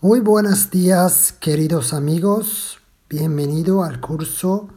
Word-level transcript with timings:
Muy 0.00 0.20
buenos 0.20 0.70
días, 0.70 1.32
queridos 1.32 1.92
amigos. 1.92 2.78
Bienvenido 3.10 3.82
al 3.82 4.00
curso 4.00 4.68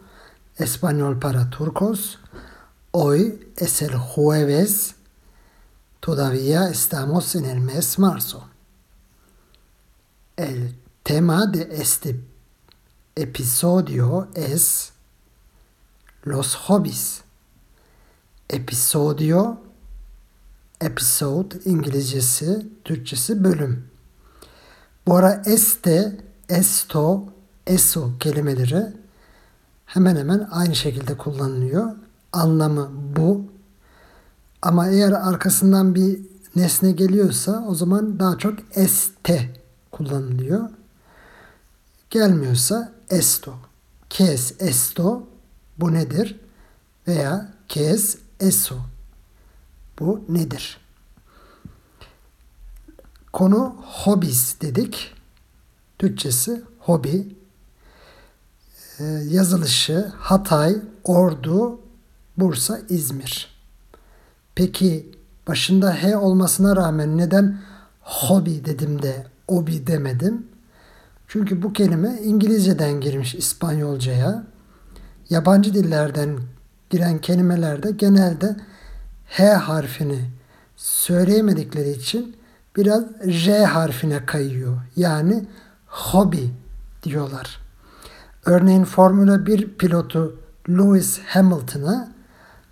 Español 0.56 1.20
para 1.20 1.48
Turcos. 1.48 2.18
Hoy 2.90 3.52
es 3.56 3.84
el 3.84 3.96
jueves. 3.96 4.96
Todavía 6.00 6.70
estamos 6.70 7.36
en 7.36 7.46
el 7.46 7.62
mes 7.62 8.00
marzo. 8.00 8.50
El 10.38 10.76
tema 11.04 11.46
de 11.46 11.70
este 11.70 12.20
episodio 13.14 14.28
es 14.34 14.94
los 16.24 16.56
hobbies. 16.56 17.22
Episodio, 18.48 19.62
episode 20.80 21.60
İngilizcesi, 21.66 22.68
Türkçesi 22.84 23.44
bölüm. 23.44 23.91
Bu 25.08 25.16
ara 25.16 25.42
este, 25.46 26.18
esto, 26.50 27.24
eso 27.68 28.12
kelimeleri 28.20 28.88
hemen 29.86 30.16
hemen 30.16 30.48
aynı 30.52 30.76
şekilde 30.76 31.18
kullanılıyor. 31.18 31.96
Anlamı 32.34 32.92
bu. 33.16 33.46
Ama 34.62 34.88
eğer 34.88 35.12
arkasından 35.12 35.96
bir 35.96 36.20
nesne 36.56 36.92
geliyorsa 36.92 37.66
o 37.68 37.76
zaman 37.76 38.20
daha 38.20 38.38
çok 38.38 38.60
este 38.76 39.50
kullanılıyor. 39.92 40.70
Gelmiyorsa 42.10 42.94
esto. 43.10 43.54
Kes 44.10 44.54
esto 44.60 45.28
bu 45.78 45.94
nedir? 45.94 46.40
Veya 47.08 47.54
kes 47.68 48.18
eso 48.40 48.76
bu 50.00 50.26
nedir? 50.30 50.81
Konu 53.34 53.76
hobbies 53.86 54.62
dedik. 54.62 55.14
Türkçesi 56.00 56.62
hobi. 56.80 57.36
Ee, 59.00 59.04
yazılışı 59.30 60.12
Hatay, 60.18 60.76
Ordu, 61.04 61.80
Bursa, 62.38 62.80
İzmir. 62.90 63.62
Peki 64.56 65.12
başında 65.48 66.04
H 66.04 66.18
olmasına 66.18 66.76
rağmen 66.76 67.18
neden 67.18 67.62
hobi 68.02 68.66
dedim 68.66 69.02
de 69.02 69.28
obi 69.48 69.88
demedim? 69.88 70.48
Çünkü 71.28 71.62
bu 71.62 71.74
kelime 71.74 72.20
İngilizceden 72.24 73.02
girmiş 73.02 73.36
İspanyolcaya. 73.36 74.44
Yabancı 75.30 75.74
dillerden 75.74 76.40
giren 76.90 77.22
kelimelerde 77.22 77.92
genelde 77.92 78.56
H 79.26 79.54
harfini 79.54 80.30
söyleyemedikleri 80.76 81.92
için 81.92 82.41
biraz 82.76 83.04
J 83.28 83.66
harfine 83.66 84.26
kayıyor. 84.26 84.82
Yani 84.96 85.46
hobi 85.88 86.54
diyorlar. 87.04 87.60
Örneğin 88.46 88.84
Formula 88.84 89.46
1 89.46 89.78
pilotu 89.78 90.40
Lewis 90.70 91.20
Hamilton'a 91.20 92.12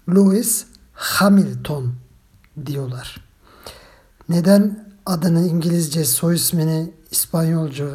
Lewis 0.10 0.66
Hamilton 0.94 1.94
diyorlar. 2.66 3.30
Neden 4.30 4.86
adını 5.06 5.48
İngilizce, 5.48 6.06
soy 6.06 6.36
ismini 6.36 6.94
İspanyolca 7.12 7.88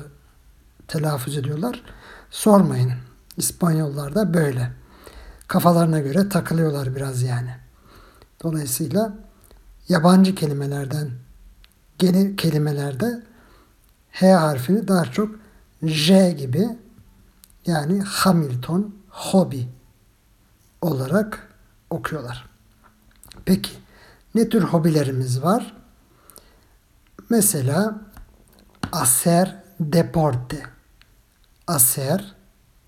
telaffuz 0.88 1.36
ediyorlar? 1.36 1.82
Sormayın. 2.30 2.92
İspanyollar 3.36 4.14
da 4.14 4.34
böyle. 4.34 4.72
Kafalarına 5.48 6.00
göre 6.00 6.28
takılıyorlar 6.28 6.96
biraz 6.96 7.22
yani. 7.22 7.50
Dolayısıyla 8.42 9.16
yabancı 9.88 10.34
kelimelerden 10.34 11.10
gene 11.98 12.36
kelimelerde 12.36 13.22
H 14.10 14.32
harfini 14.32 14.88
daha 14.88 15.04
çok 15.04 15.34
J 15.82 16.30
gibi 16.30 16.68
yani 17.66 18.00
Hamilton, 18.02 18.94
hobi 19.08 19.68
olarak 20.80 21.48
okuyorlar. 21.90 22.48
Peki 23.44 23.70
ne 24.34 24.48
tür 24.48 24.62
hobilerimiz 24.62 25.42
var? 25.42 25.76
Mesela 27.30 28.00
aser 28.92 29.62
deporte. 29.80 30.62
Aser 31.66 32.34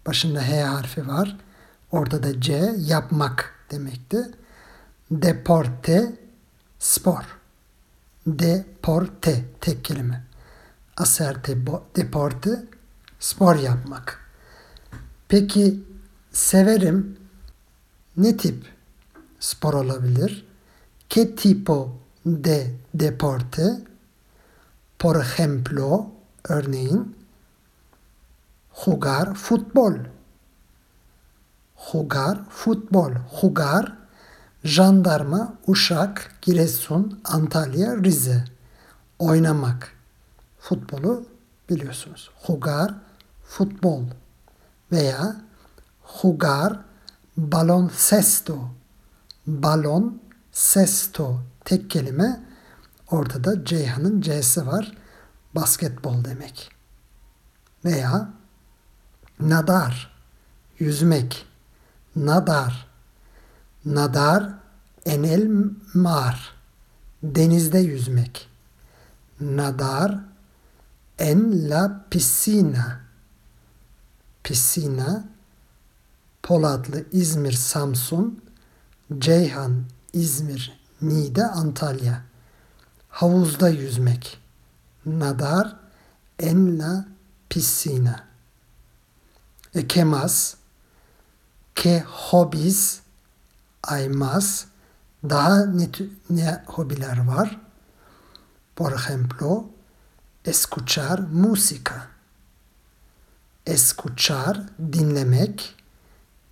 başında 0.07 0.49
H 0.49 0.63
harfi 0.63 1.09
var. 1.09 1.37
Orada 1.91 2.23
da 2.23 2.41
C 2.41 2.75
yapmak 2.79 3.55
demekti. 3.71 4.31
Deporte 5.11 6.13
spor. 6.79 7.36
Deporte 8.27 9.45
tek 9.61 9.85
kelime. 9.85 10.25
Aser 10.97 11.37
deporte 11.95 12.67
spor 13.21 13.55
yapmak. 13.55 14.19
Peki 15.29 15.85
severim 16.33 17.17
ne 18.17 18.37
tip 18.37 18.65
spor 19.39 19.75
olabilir? 19.75 20.45
¿Qué 21.09 21.37
tipo 21.37 21.99
de 22.25 22.75
deporte? 22.93 23.85
Por 24.99 25.17
ejemplo, 25.21 26.11
örneğin 26.49 27.15
jugar 28.73 29.37
fútbol. 29.37 30.11
Jugar 31.77 32.45
fútbol. 32.51 33.15
Jugar 33.41 34.06
jandarma, 34.67 35.55
Uşak, 35.67 36.39
Giresun, 36.43 37.21
Antalya, 37.25 37.97
Rize. 37.97 38.45
Oynamak. 39.19 39.93
Futbolu 40.59 41.27
biliyorsunuz. 41.71 42.31
Jugar 42.47 42.95
futbol 43.45 44.05
veya 44.93 45.37
jugar 46.23 46.79
baloncesto. 47.37 48.71
Balon 49.47 50.23
sesto 50.53 51.41
tek 51.65 51.91
kelime. 51.91 52.41
Orada 53.11 53.45
da 53.45 53.65
Ceyhan'ın 53.65 54.21
C'si 54.21 54.67
var. 54.67 54.93
Basketbol 55.55 56.25
demek. 56.25 56.71
Veya 57.85 58.29
nadar 59.41 60.17
yüzmek. 60.79 61.47
Nadar 62.17 62.87
Nadar 63.87 64.55
enel 65.05 65.71
mar 65.95 66.55
denizde 67.23 67.79
yüzmek. 67.79 68.49
Nadar 69.41 70.19
en 71.19 71.71
la 71.71 72.05
piscina 72.11 73.07
piscina 74.47 75.25
Polatlı, 76.43 77.05
İzmir, 77.13 77.53
Samsun, 77.53 78.43
Ceyhan, 79.19 79.85
İzmir, 80.13 80.79
Niğde, 81.03 81.47
Antalya. 81.47 82.23
Havuzda 83.09 83.69
yüzmek. 83.69 84.39
Nadar 85.07 85.77
en 86.39 86.79
la 86.79 87.07
piscina. 87.49 88.25
E, 89.75 89.89
que 89.89 90.05
más? 90.05 90.55
Que 91.75 92.01
más? 94.09 94.67
Daha 95.23 95.67
ne, 95.67 95.89
ne 96.29 96.63
hobiler 96.67 97.19
var? 97.27 97.61
Por 98.75 98.93
ejemplo, 98.93 99.71
escuchar 100.45 101.21
música. 101.21 102.09
Escuchar, 103.65 104.71
dinlemek. 104.79 105.75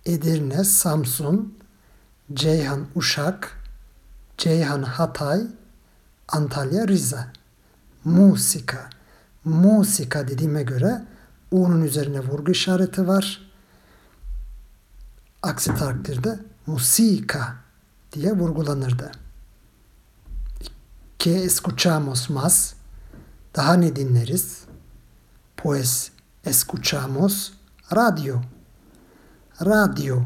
Edirne, 0.05 0.63
Samsun, 0.63 1.57
Ceyhan, 2.33 2.87
Uşak, 2.95 3.57
Ceyhan, 4.37 4.83
Hatay, 4.83 5.47
Antalya, 6.27 6.87
Rize. 6.87 7.25
Musika. 8.03 8.89
Musika 9.45 10.27
dediğime 10.27 10.63
göre 10.63 11.01
U'nun 11.51 11.81
üzerine 11.81 12.19
vurgu 12.19 12.51
işareti 12.51 13.07
var. 13.07 13.51
Aksi 15.43 15.75
takdirde 15.75 16.39
musika 16.67 17.55
diye 18.13 18.31
vurgulanırdı. 18.31 19.11
Que 21.19 21.43
escuchamos 21.43 22.29
más? 22.29 22.73
Daha 23.55 23.73
ne 23.73 23.95
dinleriz? 23.95 24.65
Pues 25.57 26.11
escuchamos 26.45 27.51
radio. 27.95 28.41
Radyo. 29.61 30.21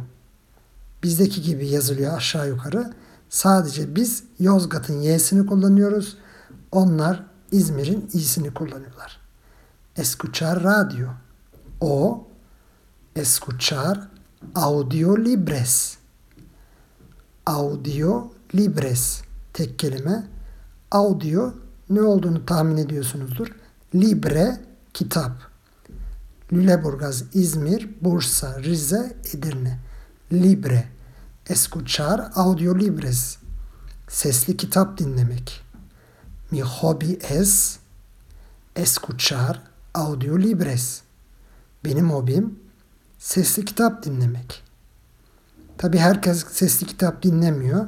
Bizdeki 1.03 1.41
gibi 1.41 1.67
yazılıyor 1.67 2.17
aşağı 2.17 2.47
yukarı. 2.47 2.93
Sadece 3.29 3.95
biz 3.95 4.23
Yozgat'ın 4.39 5.01
Y'sini 5.01 5.45
kullanıyoruz. 5.45 6.17
Onlar 6.71 7.23
İzmir'in 7.51 8.09
İ'sini 8.13 8.53
kullanıyorlar. 8.53 9.19
Escuchar 9.95 10.63
radio. 10.63 11.07
O 11.81 12.27
escuchar 13.15 14.07
audio 14.55 15.17
libres. 15.17 15.98
Audio 17.49 18.31
libres. 18.55 19.21
Tek 19.53 19.79
kelime. 19.79 20.27
Audio 20.91 21.53
ne 21.89 22.01
olduğunu 22.01 22.45
tahmin 22.45 22.77
ediyorsunuzdur. 22.77 23.47
Libre 23.95 24.57
kitap. 24.93 25.31
Lüleburgaz, 26.53 27.23
İzmir, 27.33 27.89
Bursa, 28.01 28.63
Rize, 28.63 29.15
Edirne. 29.33 29.79
Libre. 30.33 30.87
Escuchar 31.49 32.31
audiolibres. 32.35 33.37
Sesli 34.07 34.57
kitap 34.57 34.97
dinlemek. 34.97 35.61
Mi 36.51 36.61
hobby 36.61 37.13
es 37.29 37.79
escuchar 38.75 39.61
audiolibres. 39.93 41.01
Benim 41.85 42.09
hobim 42.09 42.59
sesli 43.19 43.65
kitap 43.65 44.03
dinlemek. 44.03 44.68
Tabi 45.79 45.97
herkes 45.97 46.45
sesli 46.51 46.87
kitap 46.87 47.23
dinlemiyor. 47.23 47.87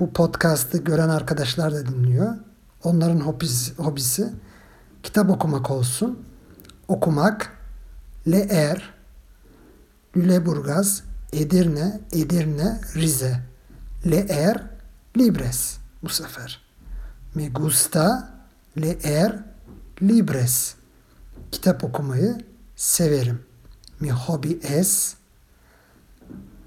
Bu 0.00 0.12
podcast'ı 0.12 0.78
gören 0.78 1.08
arkadaşlar 1.08 1.72
da 1.72 1.86
dinliyor. 1.86 2.34
Onların 2.84 3.20
hobisi, 3.20 3.74
hobisi 3.74 4.32
kitap 5.02 5.30
okumak 5.30 5.70
olsun. 5.70 6.24
Okumak, 6.88 7.52
leer, 8.26 8.94
Lüleburgaz, 10.16 11.02
Edirne, 11.32 12.00
Edirne, 12.12 12.80
Rize. 12.94 13.40
Leer, 14.06 14.62
libres 15.18 15.76
bu 16.02 16.08
sefer. 16.08 16.64
Me 17.34 17.48
gusta 17.48 18.30
leer 18.76 19.44
libres. 20.02 20.74
Kitap 21.52 21.84
okumayı 21.84 22.38
severim. 22.76 23.42
Mi 24.00 24.12
hobby 24.12 24.52
es 24.62 25.16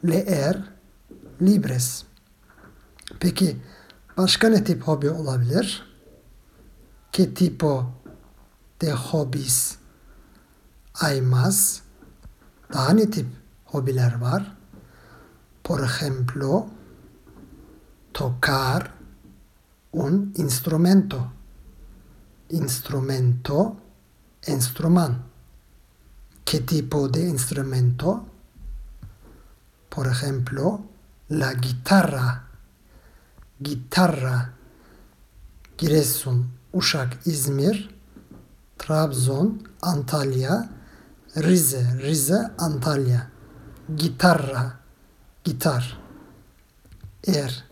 leer 0.03 0.73
libres. 1.41 2.05
Peki 3.19 3.57
başka 4.17 4.49
ne 4.49 4.63
tip 4.63 4.81
hobi 4.81 5.09
olabilir? 5.09 5.83
¿Qué 7.11 7.25
tipo 7.25 7.93
de 8.79 8.91
hobbies 8.91 9.77
hay 10.93 11.21
más? 11.21 11.81
Daha 12.73 12.93
ne 12.93 13.09
tip 13.09 13.27
hobiler 13.65 14.21
var? 14.21 14.57
Por 15.63 15.83
ejemplo, 15.83 16.67
tocar 18.13 18.91
un 19.91 20.33
instrumento. 20.35 21.31
Instrumento, 22.49 23.77
instrument. 24.47 25.17
¿Qué 26.45 26.61
tipo 26.61 27.09
de 27.09 27.27
instrumento? 27.27 28.25
Por 29.89 30.07
ejemplo, 30.07 30.81
la 31.29 31.53
guitarra. 31.53 32.43
Gitarra. 33.59 34.53
Giresun, 35.77 36.47
Uşak, 36.73 37.17
İzmir, 37.25 37.95
Trabzon, 38.77 39.61
Antalya, 39.81 40.69
Rize, 41.37 41.97
Rize, 42.01 42.51
Antalya. 42.57 43.27
Gitarra, 43.95 44.73
gitar. 45.43 45.99
Eğer 47.23 47.65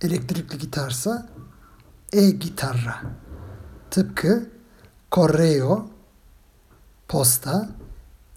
elektrikli 0.00 0.58
gitarsa 0.58 1.28
e-gitarra. 2.12 3.02
Tıpkı 3.90 4.50
correo, 5.12 5.90
posta, 7.08 7.68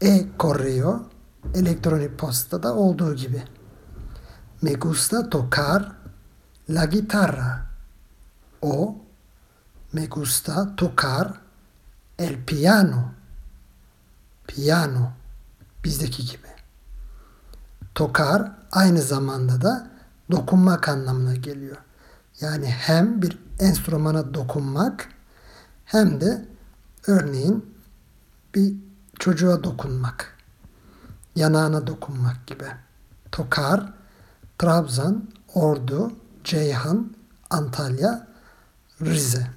e-correo, 0.01 1.05
elektronik 1.55 2.19
postada 2.19 2.73
olduğu 2.75 3.15
gibi. 3.15 3.43
Me 4.61 4.73
gusta 4.73 5.29
tocar 5.29 5.91
la 6.69 6.85
guitarra. 6.85 7.65
O 8.61 8.95
me 9.93 10.05
gusta 10.05 10.75
tocar 10.75 11.33
el 12.19 12.45
piano. 12.45 13.11
Piano 14.47 15.11
bizdeki 15.83 16.25
gibi. 16.25 16.47
Tokar 17.95 18.51
aynı 18.71 19.01
zamanda 19.01 19.61
da 19.61 19.87
dokunmak 20.31 20.89
anlamına 20.89 21.35
geliyor. 21.35 21.77
Yani 22.41 22.67
hem 22.67 23.21
bir 23.21 23.39
enstrümana 23.59 24.33
dokunmak 24.33 25.09
hem 25.85 26.21
de 26.21 26.45
örneğin 27.07 27.75
bir 28.55 28.73
çocuğa 29.19 29.63
dokunmak, 29.63 30.34
yanağına 31.35 31.87
dokunmak 31.87 32.47
gibi. 32.47 32.67
Tokar, 33.31 33.93
Trabzon, 34.57 35.29
Ordu, 35.53 36.11
Ceyhan, 36.43 37.15
Antalya, 37.49 38.27
Rize. 39.01 39.47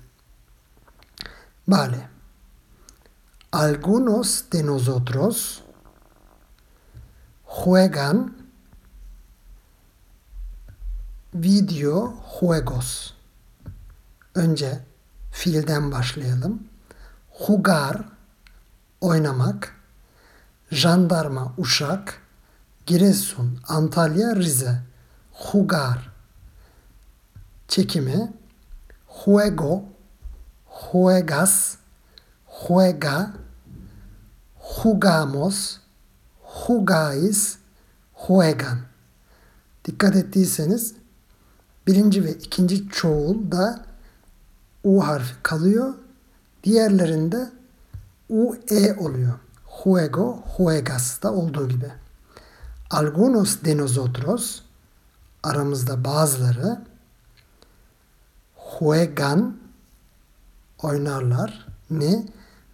Vale. 1.69 2.09
Algunos 3.53 4.45
de 4.53 4.67
nosotros 4.67 5.63
juegan 7.47 8.37
videojuegos. 11.35 13.15
Önce 14.35 14.81
fiilden 15.33 15.93
başlayalım. 15.93 16.69
Jugar 17.47 18.05
oynamak. 19.01 19.78
Jandarma 20.71 21.53
Uşak. 21.59 22.23
Giresun 22.87 23.59
Antalya 23.69 24.37
Rize. 24.37 24.83
Jugar 25.53 26.13
çekimi. 27.69 28.33
Juego 29.25 29.85
juegas 30.93 31.77
juega 32.47 33.33
jugamos 34.83 35.77
jugáis 36.67 37.59
juegan. 38.27 38.79
Dikkat 39.85 40.17
ettiyseniz 40.17 40.95
birinci 41.87 42.25
ve 42.25 42.33
ikinci 42.33 42.89
çoğul 42.89 43.51
da 43.51 43.85
U 44.85 45.07
harfi 45.07 45.35
kalıyor. 45.43 45.95
Diğerlerinde 46.65 47.51
U 48.29 48.57
E 48.71 48.95
oluyor. 48.95 49.39
Juego, 49.85 50.43
juegas 50.57 51.23
da 51.23 51.33
olduğu 51.33 51.69
gibi. 51.69 51.93
Algunos 52.91 53.63
de 53.63 53.77
nosotros 53.77 54.63
aramızda 55.43 56.05
bazıları 56.05 56.81
juegan 58.79 59.57
oynarlar. 60.83 61.67
Ne? 61.91 62.27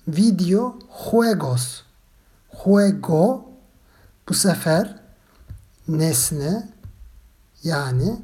Video 0.08 0.78
juegos. 1.04 1.82
Juego 2.64 3.44
bu 4.28 4.34
sefer 4.34 5.00
nesne 5.88 6.68
yani 7.62 8.16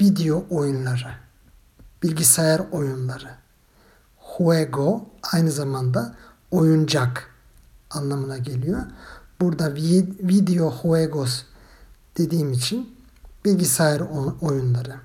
video 0.00 0.44
oyunları, 0.50 1.14
bilgisayar 2.02 2.60
oyunları. 2.72 3.30
Juego 4.38 5.06
aynı 5.32 5.50
zamanda 5.50 6.14
oyuncak 6.50 7.27
anlamına 7.90 8.38
geliyor. 8.38 8.82
Burada 9.40 9.74
video 9.74 10.74
juegos 10.82 11.42
dediğim 12.18 12.52
için 12.52 12.96
bilgisayar 13.44 14.00
oyunları. 14.40 14.96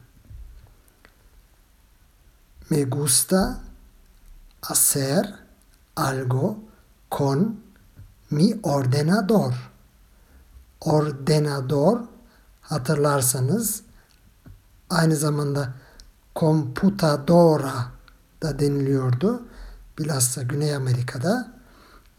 Me 2.70 2.84
gusta 2.84 3.60
hacer 4.62 5.34
algo 5.96 6.58
con 7.12 7.60
mi 8.32 8.60
ordenador. 8.64 9.72
Ordenador 10.82 12.00
hatırlarsanız 12.62 13.84
aynı 14.90 15.16
zamanda 15.16 15.74
computadora 16.36 17.74
da 18.42 18.60
deniliyordu. 18.60 19.44
Bilhassa 20.00 20.42
Güney 20.42 20.76
Amerika'da 20.76 21.53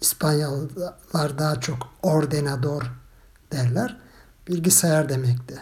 İspanyollar 0.05 1.39
daha 1.39 1.61
çok 1.61 1.89
ordenador 2.03 2.83
derler. 3.53 3.97
Bilgisayar 4.49 5.09
demekti. 5.09 5.61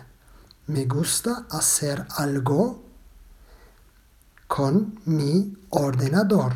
Me 0.69 0.85
gusta 0.85 1.45
hacer 1.49 2.03
algo 2.17 2.83
con 4.51 4.95
mi 5.07 5.47
ordenador. 5.71 6.53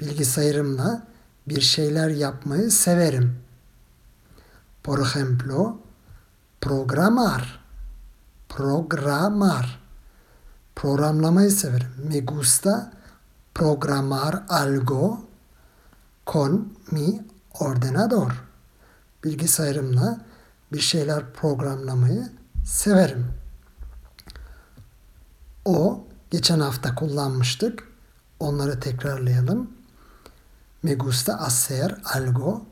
Bilgisayarımla 0.00 1.06
bir 1.48 1.60
şeyler 1.60 2.08
yapmayı 2.08 2.70
severim. 2.70 3.38
Por 4.82 4.98
ejemplo, 4.98 5.78
programar. 6.60 7.64
Programar. 8.48 9.80
Programlamayı 10.76 11.50
severim. 11.50 11.90
Me 12.08 12.20
gusta 12.20 12.92
programar 13.54 14.42
algo 14.48 15.29
con 16.32 16.72
mi 16.90 17.24
ordenador. 17.60 18.44
Bilgisayarımla 19.24 20.20
bir 20.72 20.80
şeyler 20.80 21.32
programlamayı 21.32 22.28
severim. 22.64 23.26
O 25.64 26.04
geçen 26.30 26.60
hafta 26.60 26.94
kullanmıştık. 26.94 27.90
Onları 28.40 28.80
tekrarlayalım. 28.80 29.70
Me 30.82 30.94
gusta 30.94 31.40
hacer 31.40 31.94
algo 32.04 32.62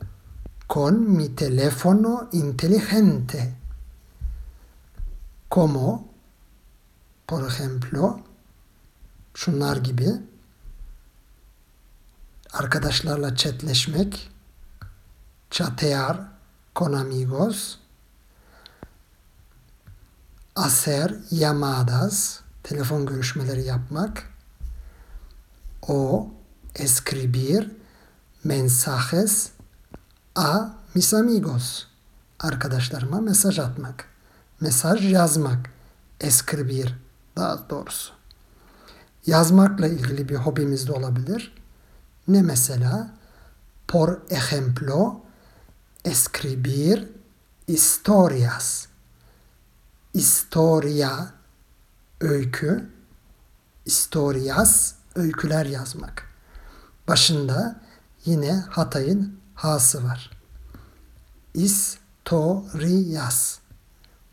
con 0.68 0.94
mi 0.94 1.34
teléfono 1.36 2.28
inteligente. 2.32 3.54
Como, 5.50 6.04
por 7.26 7.42
ejemplo, 7.48 8.20
şunlar 9.34 9.76
gibi 9.76 10.08
arkadaşlarla 12.52 13.36
chatleşmek, 13.36 14.30
chatear 15.50 16.20
con 16.76 16.92
amigos, 16.92 17.76
hacer 20.54 21.14
llamadas, 21.32 22.40
telefon 22.62 23.06
görüşmeleri 23.06 23.64
yapmak, 23.64 24.30
o 25.88 26.30
escribir 26.74 27.70
mensajes 28.44 29.50
a 30.34 30.68
mis 30.94 31.14
amigos, 31.14 31.84
arkadaşlarıma 32.40 33.20
mesaj 33.20 33.58
atmak, 33.58 34.08
mesaj 34.60 35.12
yazmak, 35.12 35.70
escribir 36.20 36.94
daha 37.36 37.70
doğrusu. 37.70 38.12
Yazmakla 39.26 39.86
ilgili 39.86 40.28
bir 40.28 40.34
hobimiz 40.34 40.88
de 40.88 40.92
olabilir. 40.92 41.54
Ne 42.28 42.42
mesela? 42.42 43.14
Por 43.86 44.26
ejemplo, 44.28 45.22
escribir 46.04 47.08
historias. 47.66 48.88
Historia, 50.14 51.32
öykü. 52.20 52.90
Historias, 53.86 54.94
öyküler 55.14 55.66
yazmak. 55.66 56.24
Başında 57.08 57.80
yine 58.24 58.52
Hatay'ın 58.52 59.40
hası 59.54 60.04
var. 60.04 60.30
Historias. 61.54 63.58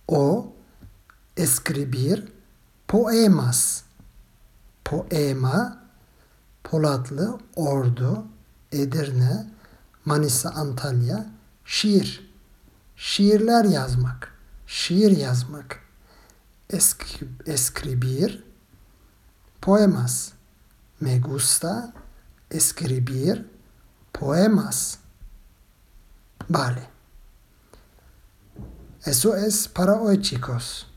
O 0.08 0.54
escribir 1.38 2.34
poemas. 2.88 3.84
Poema 4.86 5.85
Polatlı, 6.66 7.40
Ordu, 7.56 8.26
Edirne, 8.72 9.48
Manisa, 10.06 10.50
Antalya, 10.50 11.26
şiir. 11.66 12.36
Şiirler 12.96 13.66
yazmak. 13.66 14.34
Şiir 14.68 15.18
yazmak. 15.18 15.80
Eski, 16.70 17.28
escribir 17.46 18.44
poemas. 19.62 20.32
Me 21.00 21.20
gusta 21.20 21.94
escribir 22.52 23.46
poemas. 24.14 24.98
Vale. 26.50 26.90
Eso 29.06 29.36
es 29.36 29.68
para 29.68 29.94
hoy, 29.94 30.22
chicos. 30.22 30.88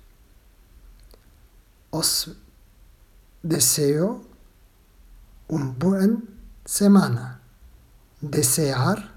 Os 1.90 2.28
deseo 3.44 4.27
un 5.48 5.80
buen 5.80 6.28
semana. 6.66 7.40
Desear, 8.22 9.10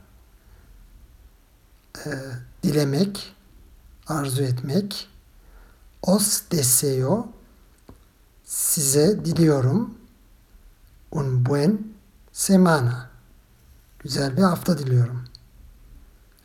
e, 2.05 2.09
dilemek, 2.63 3.35
arzu 4.07 4.43
etmek. 4.43 5.07
Os 6.01 6.43
deseo, 6.51 7.27
size 8.45 9.25
diliyorum. 9.25 9.97
Un 11.11 11.45
buen 11.45 11.93
semana. 12.31 13.09
Güzel 13.99 14.37
bir 14.37 14.41
hafta 14.41 14.77
diliyorum. 14.77 15.23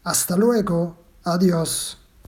Hasta 0.05 0.37
luego. 0.37 0.95
Adios. 1.25 1.97